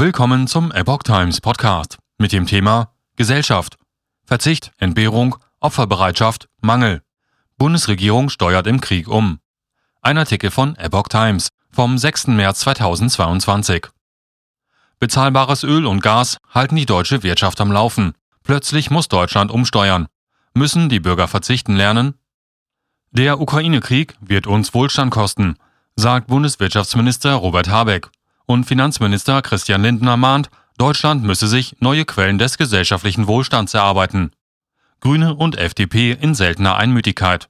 Willkommen 0.00 0.46
zum 0.46 0.72
Epoch 0.72 1.02
Times 1.02 1.42
Podcast 1.42 1.98
mit 2.16 2.32
dem 2.32 2.46
Thema 2.46 2.94
Gesellschaft. 3.16 3.76
Verzicht, 4.24 4.72
Entbehrung, 4.78 5.36
Opferbereitschaft, 5.60 6.48
Mangel. 6.62 7.02
Bundesregierung 7.58 8.30
steuert 8.30 8.66
im 8.66 8.80
Krieg 8.80 9.08
um. 9.08 9.40
Ein 10.00 10.16
Artikel 10.16 10.50
von 10.50 10.74
Epoch 10.76 11.08
Times 11.08 11.50
vom 11.70 11.98
6. 11.98 12.28
März 12.28 12.60
2022. 12.60 13.88
Bezahlbares 14.98 15.64
Öl 15.64 15.84
und 15.84 16.00
Gas 16.00 16.38
halten 16.48 16.76
die 16.76 16.86
deutsche 16.86 17.22
Wirtschaft 17.22 17.60
am 17.60 17.70
Laufen. 17.70 18.14
Plötzlich 18.42 18.90
muss 18.90 19.08
Deutschland 19.08 19.50
umsteuern. 19.50 20.06
Müssen 20.54 20.88
die 20.88 21.00
Bürger 21.00 21.28
verzichten 21.28 21.76
lernen? 21.76 22.14
Der 23.10 23.38
Ukraine-Krieg 23.38 24.16
wird 24.22 24.46
uns 24.46 24.72
Wohlstand 24.72 25.10
kosten, 25.10 25.56
sagt 25.94 26.28
Bundeswirtschaftsminister 26.28 27.34
Robert 27.34 27.68
Habeck. 27.68 28.10
Und 28.50 28.64
Finanzminister 28.64 29.42
Christian 29.42 29.80
Lindner 29.80 30.16
mahnt, 30.16 30.50
Deutschland 30.76 31.22
müsse 31.22 31.46
sich 31.46 31.76
neue 31.78 32.04
Quellen 32.04 32.36
des 32.36 32.58
gesellschaftlichen 32.58 33.28
Wohlstands 33.28 33.74
erarbeiten. 33.74 34.32
Grüne 34.98 35.36
und 35.36 35.56
FDP 35.56 36.18
in 36.20 36.34
seltener 36.34 36.74
Einmütigkeit. 36.74 37.48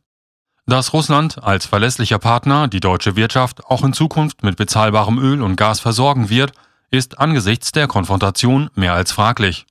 Dass 0.67 0.93
Russland 0.93 1.43
als 1.43 1.65
verlässlicher 1.65 2.19
Partner 2.19 2.69
die 2.69 2.81
deutsche 2.81 3.17
Wirtschaft 3.17 3.65
auch 3.65 3.83
in 3.83 3.95
Zukunft 3.95 4.43
mit 4.43 4.57
bezahlbarem 4.57 5.19
Öl 5.19 5.41
und 5.41 5.57
Gas 5.57 5.81
versorgen 5.81 6.29
wird, 6.29 6.53
ist 6.91 7.19
angesichts 7.19 7.73
der 7.73 7.87
Konfrontation 7.87 8.69
mehr 8.75 8.93
als 8.93 9.11
fraglich. 9.11 9.65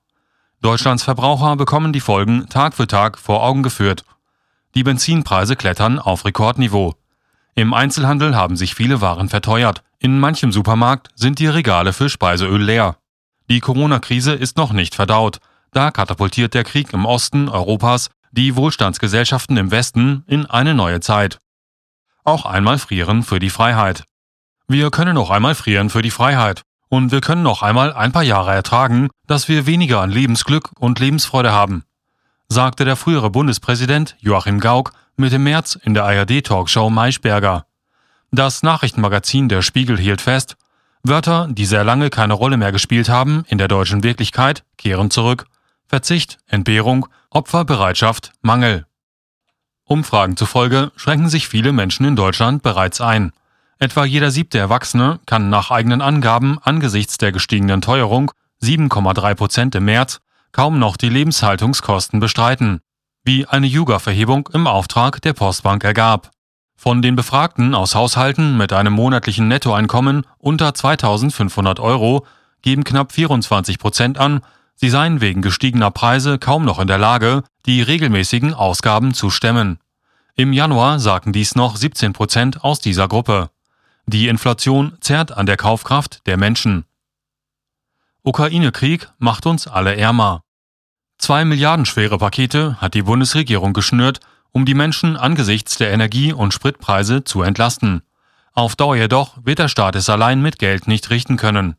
Deutschlands 0.63 1.03
Verbraucher 1.03 1.55
bekommen 1.57 1.93
die 1.93 1.99
Folgen 1.99 2.49
Tag 2.49 2.73
für 2.73 2.87
Tag 2.87 3.20
vor 3.20 3.43
Augen 3.43 3.61
geführt. 3.61 4.03
Die 4.73 4.81
Benzinpreise 4.81 5.55
klettern 5.55 5.99
auf 5.99 6.25
Rekordniveau. 6.25 6.95
Im 7.53 7.75
Einzelhandel 7.75 8.35
haben 8.35 8.55
sich 8.55 8.73
viele 8.73 8.99
Waren 9.01 9.29
verteuert. 9.29 9.84
In 10.02 10.17
manchem 10.17 10.53
Supermarkt 10.53 11.09
sind 11.16 11.39
die 11.39 11.48
Regale 11.48 11.91
für 11.91 12.07
Speiseöl 12.07 12.63
leer. 12.63 12.95
Die 13.49 13.59
Corona-Krise 13.59 14.34
ist 14.34 14.55
noch 14.55 14.71
nicht 14.71 14.95
verdaut. 14.95 15.40
Da 15.71 15.91
katapultiert 15.91 16.54
der 16.54 16.63
Krieg 16.63 16.93
im 16.93 17.05
Osten 17.05 17.49
Europas 17.49 18.10
die 18.32 18.55
Wohlstandsgesellschaften 18.55 19.57
im 19.57 19.71
Westen 19.71 20.23
in 20.27 20.46
eine 20.46 20.73
neue 20.73 21.01
Zeit. 21.01 21.40
Auch 22.23 22.46
einmal 22.46 22.77
frieren 22.77 23.23
für 23.23 23.40
die 23.40 23.49
Freiheit. 23.49 24.05
Wir 24.70 24.90
können 24.90 25.15
noch 25.15 25.32
einmal 25.32 25.54
frieren 25.54 25.90
für 25.90 26.01
die 26.01 26.12
Freiheit. 26.12 26.62
Und 26.88 27.12
wir 27.12 27.20
können 27.20 27.43
noch 27.43 27.62
einmal 27.62 27.91
ein 27.91 28.13
paar 28.13 28.23
Jahre 28.23 28.51
ertragen, 28.51 29.10
dass 29.27 29.48
wir 29.49 29.66
weniger 29.66 29.99
an 29.99 30.12
Lebensglück 30.12 30.71
und 30.79 30.99
Lebensfreude 30.99 31.51
haben, 31.51 31.84
sagte 32.48 32.85
der 32.85 32.95
frühere 32.95 33.29
Bundespräsident 33.29 34.16
Joachim 34.20 34.60
Gauck 34.60 34.93
Mitte 35.18 35.38
März 35.38 35.76
in 35.76 35.93
der 35.93 36.05
ARD-Talkshow 36.05 36.90
Maischberger. 36.90 37.66
Das 38.32 38.62
Nachrichtenmagazin 38.62 39.49
Der 39.49 39.62
Spiegel 39.62 39.98
hielt 39.98 40.22
fest, 40.22 40.55
Wörter, 41.04 41.48
die 41.49 41.66
sehr 41.66 41.84
lange 41.84 42.10
keine 42.10 42.34
Rolle 42.34 42.58
mehr 42.58 42.72
gespielt 42.72 43.10
haben 43.10 43.44
in 43.48 43.58
der 43.58 43.68
deutschen 43.68 44.04
Wirklichkeit, 44.04 44.63
kehren 44.77 45.10
zurück. 45.10 45.46
Verzicht, 45.88 46.38
Entbehrung, 46.46 47.07
Opferbereitschaft, 47.32 48.34
Mangel. 48.41 48.85
Umfragen 49.85 50.38
zufolge 50.38 50.91
schränken 50.96 51.30
sich 51.30 51.48
viele 51.48 51.72
Menschen 51.72 52.05
in 52.05 52.16
Deutschland 52.16 52.62
bereits 52.62 53.02
ein. 53.02 53.32
Etwa 53.80 54.05
jeder 54.05 54.30
siebte 54.30 54.60
Erwachsene 54.60 55.20
kann 55.26 55.50
nach 55.50 55.72
eigenen 55.72 56.02
Angaben 56.02 56.60
angesichts 56.62 57.18
der 57.18 57.32
gestiegenen 57.32 57.82
Teuerung 57.82 58.32
7,3 58.62 59.35
Prozent 59.35 59.76
im 59.76 59.85
März 59.85 60.20
kaum 60.52 60.80
noch 60.80 60.98
die 60.98 61.10
Lebenshaltungskosten 61.10 62.20
bestreiten, 62.20 62.82
wie 63.24 63.46
eine 63.46 63.68
Yuga-Verhebung 63.68 64.50
im 64.53 64.68
Auftrag 64.68 65.22
der 65.22 65.34
Postbank 65.34 65.84
ergab. 65.84 66.31
Von 66.81 67.02
den 67.02 67.18
Befragten 67.18 67.75
aus 67.75 67.94
Haushalten 67.94 68.56
mit 68.56 68.72
einem 68.72 68.94
monatlichen 68.94 69.50
Nettoeinkommen 69.50 70.25
unter 70.38 70.74
2500 70.74 71.78
Euro 71.81 72.25
geben 72.62 72.85
knapp 72.85 73.12
24 73.12 73.80
Prozent 73.80 74.18
an, 74.18 74.40
sie 74.75 74.90
seien 74.90 75.19
wegen 75.19 75.41
gestiegener 75.41 75.91
Preise 75.91 76.40
kaum 76.40 76.63
noch 76.63 76.80
in 76.80 76.88
der 76.88 76.97
Lage, 76.97 77.44
die 77.66 77.81
regelmäßigen 77.81 78.53
Ausgaben 78.53 79.13
zu 79.13 79.30
stemmen. 79.30 79.80
Im 80.35 80.53
Januar 80.53 81.01
sagten 81.01 81.34
dies 81.34 81.53
noch 81.53 81.75
17 81.75 82.13
Prozent 82.13 82.63
aus 82.63 82.79
dieser 82.79 83.09
Gruppe. 83.09 83.50
Die 84.06 84.29
Inflation 84.29 84.95
zerrt 85.01 85.34
an 85.34 85.47
der 85.47 85.57
Kaufkraft 85.57 86.25
der 86.28 86.38
Menschen. 86.38 86.85
Ukraine-Krieg 88.23 89.09
macht 89.18 89.45
uns 89.47 89.68
alle 89.68 89.97
ärmer. 89.97 90.44
Zwei 91.18 91.44
Milliarden 91.44 91.85
schwere 91.85 92.19
Pakete 92.19 92.79
hat 92.79 92.94
die 92.94 93.01
Bundesregierung 93.01 93.73
geschnürt, 93.73 94.22
um 94.51 94.65
die 94.65 94.73
Menschen 94.73 95.17
angesichts 95.17 95.77
der 95.77 95.91
Energie- 95.91 96.33
und 96.33 96.53
Spritpreise 96.53 97.23
zu 97.23 97.41
entlasten. 97.41 98.01
Auf 98.53 98.75
Dauer 98.75 98.95
jedoch 98.95 99.37
wird 99.43 99.59
der 99.59 99.67
Staat 99.67 99.95
es 99.95 100.09
allein 100.09 100.41
mit 100.41 100.59
Geld 100.59 100.87
nicht 100.87 101.09
richten 101.09 101.37
können. 101.37 101.75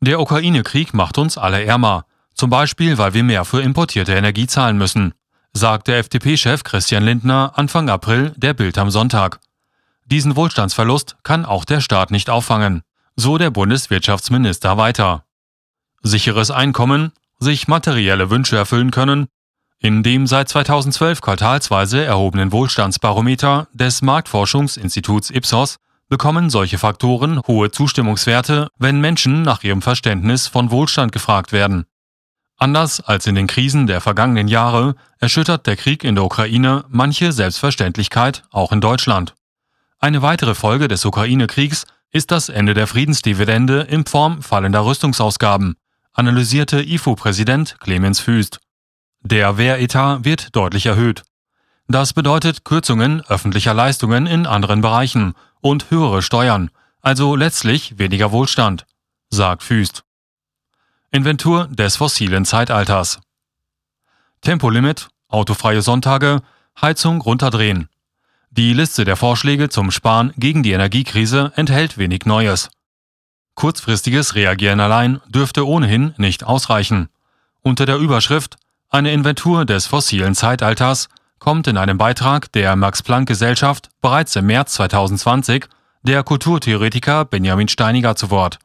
Der 0.00 0.20
Ukraine-Krieg 0.20 0.92
macht 0.92 1.18
uns 1.18 1.38
alle 1.38 1.64
ärmer, 1.64 2.04
zum 2.34 2.50
Beispiel 2.50 2.98
weil 2.98 3.14
wir 3.14 3.24
mehr 3.24 3.44
für 3.44 3.62
importierte 3.62 4.14
Energie 4.14 4.46
zahlen 4.46 4.76
müssen, 4.76 5.14
sagt 5.52 5.88
der 5.88 5.98
FDP-Chef 5.98 6.62
Christian 6.62 7.04
Lindner 7.04 7.52
Anfang 7.56 7.88
April 7.88 8.32
der 8.36 8.54
Bild 8.54 8.76
am 8.76 8.90
Sonntag. 8.90 9.40
Diesen 10.06 10.36
Wohlstandsverlust 10.36 11.16
kann 11.22 11.44
auch 11.44 11.64
der 11.64 11.80
Staat 11.80 12.10
nicht 12.10 12.28
auffangen, 12.28 12.82
so 13.16 13.38
der 13.38 13.50
Bundeswirtschaftsminister 13.50 14.76
weiter. 14.76 15.24
Sicheres 16.02 16.50
Einkommen, 16.50 17.12
sich 17.38 17.68
materielle 17.68 18.28
Wünsche 18.30 18.56
erfüllen 18.56 18.90
können 18.90 19.28
in 19.84 20.02
dem 20.02 20.26
seit 20.26 20.48
2012 20.48 21.20
quartalsweise 21.20 22.02
erhobenen 22.02 22.52
Wohlstandsbarometer 22.52 23.68
des 23.74 24.00
Marktforschungsinstituts 24.00 25.28
Ipsos 25.28 25.76
bekommen 26.08 26.48
solche 26.48 26.78
Faktoren 26.78 27.42
hohe 27.46 27.70
Zustimmungswerte, 27.70 28.68
wenn 28.78 29.02
Menschen 29.02 29.42
nach 29.42 29.62
ihrem 29.62 29.82
Verständnis 29.82 30.46
von 30.46 30.70
Wohlstand 30.70 31.12
gefragt 31.12 31.52
werden. 31.52 31.84
Anders 32.56 33.02
als 33.02 33.26
in 33.26 33.34
den 33.34 33.46
Krisen 33.46 33.86
der 33.86 34.00
vergangenen 34.00 34.48
Jahre 34.48 34.94
erschüttert 35.20 35.66
der 35.66 35.76
Krieg 35.76 36.02
in 36.02 36.14
der 36.14 36.24
Ukraine 36.24 36.86
manche 36.88 37.30
Selbstverständlichkeit 37.32 38.44
auch 38.50 38.72
in 38.72 38.80
Deutschland. 38.80 39.34
Eine 39.98 40.22
weitere 40.22 40.54
Folge 40.54 40.88
des 40.88 41.04
Ukraine-Kriegs 41.04 41.84
ist 42.10 42.30
das 42.30 42.48
Ende 42.48 42.72
der 42.72 42.86
Friedensdividende 42.86 43.82
in 43.82 44.06
Form 44.06 44.40
fallender 44.40 44.86
Rüstungsausgaben, 44.86 45.74
analysierte 46.14 46.82
IFO-Präsident 46.82 47.76
Clemens 47.80 48.20
Füst. 48.20 48.63
Der 49.26 49.56
Wehretat 49.56 50.26
wird 50.26 50.54
deutlich 50.54 50.84
erhöht. 50.84 51.22
Das 51.88 52.12
bedeutet 52.12 52.64
Kürzungen 52.64 53.22
öffentlicher 53.22 53.72
Leistungen 53.72 54.26
in 54.26 54.46
anderen 54.46 54.82
Bereichen 54.82 55.32
und 55.62 55.90
höhere 55.90 56.20
Steuern, 56.20 56.70
also 57.00 57.34
letztlich 57.34 57.98
weniger 57.98 58.32
Wohlstand, 58.32 58.84
sagt 59.30 59.62
Füst. 59.62 60.04
Inventur 61.10 61.68
des 61.68 61.96
fossilen 61.96 62.44
Zeitalters. 62.44 63.20
Tempolimit, 64.42 65.08
autofreie 65.28 65.80
Sonntage, 65.80 66.42
Heizung 66.78 67.22
runterdrehen. 67.22 67.88
Die 68.50 68.74
Liste 68.74 69.06
der 69.06 69.16
Vorschläge 69.16 69.70
zum 69.70 69.90
Sparen 69.90 70.34
gegen 70.36 70.62
die 70.62 70.72
Energiekrise 70.72 71.50
enthält 71.56 71.96
wenig 71.96 72.26
Neues. 72.26 72.68
Kurzfristiges 73.54 74.34
Reagieren 74.34 74.80
allein 74.80 75.22
dürfte 75.28 75.66
ohnehin 75.66 76.12
nicht 76.18 76.44
ausreichen. 76.44 77.08
Unter 77.62 77.86
der 77.86 77.96
Überschrift 77.96 78.58
eine 78.94 79.12
Inventur 79.12 79.64
des 79.64 79.86
fossilen 79.86 80.36
Zeitalters 80.36 81.08
kommt 81.40 81.66
in 81.66 81.76
einem 81.78 81.98
Beitrag 81.98 82.52
der 82.52 82.76
Max-Planck-Gesellschaft 82.76 83.88
bereits 84.00 84.36
im 84.36 84.46
März 84.46 84.74
2020 84.74 85.66
der 86.04 86.22
Kulturtheoretiker 86.22 87.24
Benjamin 87.24 87.66
Steiniger 87.66 88.14
zu 88.14 88.30
Wort. 88.30 88.60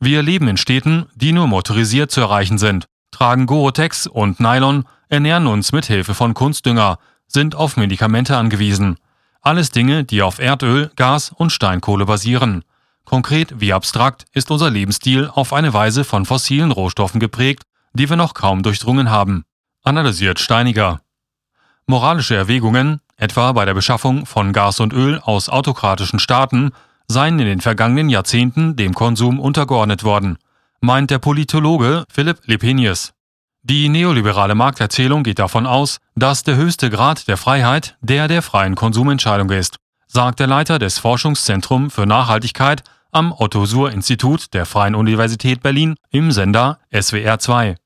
Wir 0.00 0.20
leben 0.20 0.48
in 0.48 0.56
Städten, 0.56 1.06
die 1.14 1.30
nur 1.30 1.46
motorisiert 1.46 2.10
zu 2.10 2.20
erreichen 2.20 2.58
sind, 2.58 2.86
tragen 3.12 3.46
Gorotex 3.46 4.08
und 4.08 4.40
Nylon, 4.40 4.84
ernähren 5.08 5.46
uns 5.46 5.70
mit 5.70 5.86
Hilfe 5.86 6.14
von 6.14 6.34
Kunstdünger, 6.34 6.98
sind 7.28 7.54
auf 7.54 7.76
Medikamente 7.76 8.36
angewiesen. 8.36 8.96
Alles 9.42 9.70
Dinge, 9.70 10.02
die 10.02 10.22
auf 10.22 10.40
Erdöl, 10.40 10.90
Gas 10.96 11.30
und 11.30 11.52
Steinkohle 11.52 12.04
basieren. 12.04 12.64
Konkret 13.04 13.60
wie 13.60 13.72
abstrakt 13.72 14.24
ist 14.32 14.50
unser 14.50 14.70
Lebensstil 14.70 15.30
auf 15.32 15.52
eine 15.52 15.72
Weise 15.72 16.02
von 16.02 16.24
fossilen 16.24 16.72
Rohstoffen 16.72 17.20
geprägt, 17.20 17.62
die 17.96 18.08
wir 18.10 18.16
noch 18.16 18.34
kaum 18.34 18.62
durchdrungen 18.62 19.10
haben, 19.10 19.44
analysiert 19.82 20.38
Steiniger. 20.38 21.00
Moralische 21.86 22.34
Erwägungen, 22.34 23.00
etwa 23.16 23.52
bei 23.52 23.64
der 23.64 23.74
Beschaffung 23.74 24.26
von 24.26 24.52
Gas 24.52 24.80
und 24.80 24.92
Öl 24.92 25.20
aus 25.20 25.48
autokratischen 25.48 26.18
Staaten, 26.18 26.72
seien 27.08 27.38
in 27.38 27.46
den 27.46 27.60
vergangenen 27.60 28.08
Jahrzehnten 28.08 28.76
dem 28.76 28.94
Konsum 28.94 29.40
untergeordnet 29.40 30.04
worden, 30.04 30.38
meint 30.80 31.10
der 31.10 31.18
Politologe 31.18 32.04
Philipp 32.10 32.40
Lepenius. 32.44 33.12
Die 33.62 33.88
neoliberale 33.88 34.54
Markterzählung 34.54 35.22
geht 35.22 35.38
davon 35.38 35.66
aus, 35.66 35.98
dass 36.14 36.42
der 36.42 36.56
höchste 36.56 36.90
Grad 36.90 37.26
der 37.28 37.36
Freiheit 37.36 37.96
der 38.00 38.28
der 38.28 38.42
freien 38.42 38.74
Konsumentscheidung 38.74 39.50
ist, 39.50 39.76
sagt 40.06 40.38
der 40.38 40.46
Leiter 40.46 40.78
des 40.78 40.98
Forschungszentrums 40.98 41.94
für 41.94 42.06
Nachhaltigkeit 42.06 42.82
am 43.10 43.32
Otto-Suhr-Institut 43.32 44.52
der 44.52 44.66
Freien 44.66 44.94
Universität 44.94 45.62
Berlin 45.62 45.94
im 46.10 46.30
Sender 46.30 46.78
SWR 46.92 47.38
2. 47.38 47.76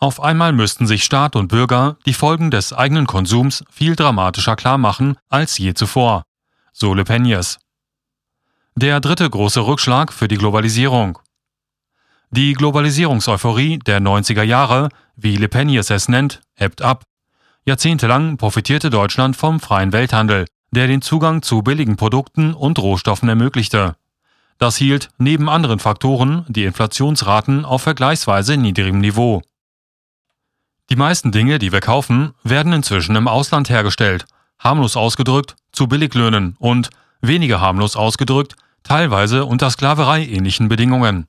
Auf 0.00 0.20
einmal 0.20 0.52
müssten 0.52 0.86
sich 0.86 1.02
Staat 1.02 1.34
und 1.34 1.48
Bürger 1.48 1.96
die 2.06 2.14
Folgen 2.14 2.52
des 2.52 2.72
eigenen 2.72 3.06
Konsums 3.06 3.64
viel 3.68 3.96
dramatischer 3.96 4.54
klarmachen 4.54 5.16
als 5.28 5.58
je 5.58 5.74
zuvor, 5.74 6.22
so 6.72 6.94
Le 6.94 7.02
Peniers. 7.02 7.58
Der 8.76 9.00
dritte 9.00 9.28
große 9.28 9.66
Rückschlag 9.66 10.12
für 10.12 10.28
die 10.28 10.36
Globalisierung. 10.36 11.18
Die 12.30 12.52
Globalisierungseuphorie 12.52 13.80
der 13.80 14.00
90er 14.00 14.44
Jahre, 14.44 14.90
wie 15.16 15.36
Le 15.36 15.48
Penius 15.48 15.90
es 15.90 16.08
nennt, 16.08 16.42
ebbt 16.54 16.80
ab. 16.80 17.02
Jahrzehntelang 17.64 18.36
profitierte 18.36 18.90
Deutschland 18.90 19.36
vom 19.36 19.58
freien 19.58 19.92
Welthandel, 19.92 20.46
der 20.70 20.86
den 20.86 21.02
Zugang 21.02 21.42
zu 21.42 21.62
billigen 21.62 21.96
Produkten 21.96 22.54
und 22.54 22.78
Rohstoffen 22.78 23.28
ermöglichte. 23.28 23.96
Das 24.58 24.76
hielt 24.76 25.08
neben 25.18 25.48
anderen 25.48 25.80
Faktoren 25.80 26.44
die 26.48 26.64
Inflationsraten 26.64 27.64
auf 27.64 27.82
vergleichsweise 27.82 28.56
niedrigem 28.56 29.00
Niveau. 29.00 29.42
Die 30.90 30.96
meisten 30.96 31.32
Dinge, 31.32 31.58
die 31.58 31.70
wir 31.70 31.80
kaufen, 31.80 32.32
werden 32.42 32.72
inzwischen 32.72 33.14
im 33.14 33.28
Ausland 33.28 33.68
hergestellt, 33.68 34.26
harmlos 34.58 34.96
ausgedrückt 34.96 35.56
zu 35.70 35.86
Billiglöhnen 35.86 36.56
und, 36.58 36.88
weniger 37.20 37.60
harmlos 37.60 37.94
ausgedrückt, 37.94 38.56
teilweise 38.84 39.44
unter 39.44 39.70
Sklaverei 39.70 40.24
ähnlichen 40.24 40.68
Bedingungen, 40.68 41.26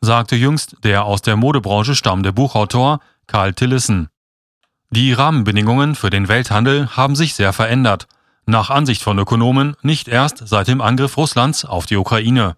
sagte 0.00 0.36
jüngst 0.36 0.76
der 0.82 1.04
aus 1.04 1.20
der 1.20 1.36
Modebranche 1.36 1.94
stammende 1.94 2.32
Buchautor 2.32 3.00
Karl 3.26 3.52
Tillissen. 3.52 4.08
Die 4.90 5.12
Rahmenbedingungen 5.12 5.94
für 5.94 6.10
den 6.10 6.28
Welthandel 6.28 6.96
haben 6.96 7.16
sich 7.16 7.34
sehr 7.34 7.52
verändert, 7.52 8.06
nach 8.46 8.70
Ansicht 8.70 9.02
von 9.02 9.18
Ökonomen 9.18 9.76
nicht 9.82 10.08
erst 10.08 10.46
seit 10.46 10.68
dem 10.68 10.80
Angriff 10.80 11.16
Russlands 11.16 11.64
auf 11.64 11.84
die 11.86 11.96
Ukraine. 11.96 12.56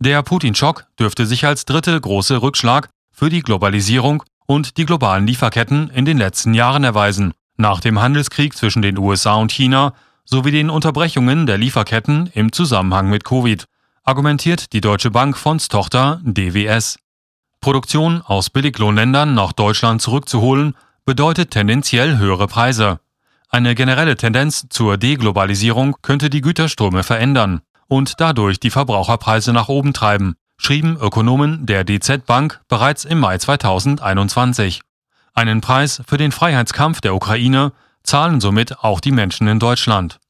Der 0.00 0.22
Putin-Schock 0.22 0.86
dürfte 0.98 1.24
sich 1.24 1.46
als 1.46 1.64
dritte 1.64 1.98
große 1.98 2.42
Rückschlag 2.42 2.90
für 3.12 3.30
die 3.30 3.42
Globalisierung 3.42 4.24
und 4.46 4.76
die 4.76 4.84
globalen 4.84 5.26
Lieferketten 5.26 5.90
in 5.90 6.04
den 6.04 6.18
letzten 6.18 6.54
Jahren 6.54 6.84
erweisen, 6.84 7.32
nach 7.56 7.80
dem 7.80 8.00
Handelskrieg 8.00 8.56
zwischen 8.56 8.82
den 8.82 8.98
USA 8.98 9.34
und 9.34 9.52
China 9.52 9.94
sowie 10.24 10.50
den 10.50 10.70
Unterbrechungen 10.70 11.46
der 11.46 11.58
Lieferketten 11.58 12.28
im 12.32 12.52
Zusammenhang 12.52 13.10
mit 13.10 13.24
Covid, 13.24 13.66
argumentiert 14.02 14.72
die 14.72 14.80
Deutsche 14.80 15.10
Bank 15.10 15.36
Fonds 15.36 15.68
Tochter 15.68 16.20
DWS. 16.24 16.98
Produktion 17.60 18.22
aus 18.22 18.50
Billiglohnländern 18.50 19.34
nach 19.34 19.52
Deutschland 19.52 20.02
zurückzuholen, 20.02 20.74
bedeutet 21.04 21.50
tendenziell 21.50 22.18
höhere 22.18 22.46
Preise. 22.46 23.00
Eine 23.48 23.74
generelle 23.74 24.16
Tendenz 24.16 24.66
zur 24.68 24.96
Deglobalisierung 24.96 25.96
könnte 26.02 26.28
die 26.28 26.40
Güterströme 26.40 27.02
verändern 27.02 27.60
und 27.86 28.20
dadurch 28.20 28.58
die 28.58 28.70
Verbraucherpreise 28.70 29.52
nach 29.52 29.68
oben 29.68 29.92
treiben, 29.92 30.36
schrieben 30.64 30.96
Ökonomen 30.96 31.66
der 31.66 31.84
DZ 31.84 32.24
Bank 32.24 32.62
bereits 32.68 33.04
im 33.04 33.18
Mai 33.18 33.36
2021. 33.36 34.80
Einen 35.34 35.60
Preis 35.60 36.02
für 36.06 36.16
den 36.16 36.32
Freiheitskampf 36.32 37.02
der 37.02 37.14
Ukraine 37.14 37.72
zahlen 38.02 38.40
somit 38.40 38.78
auch 38.78 39.00
die 39.00 39.12
Menschen 39.12 39.46
in 39.46 39.58
Deutschland. 39.58 40.20